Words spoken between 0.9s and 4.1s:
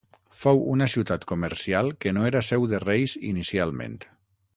ciutat comercial que no era seu de reis inicialment.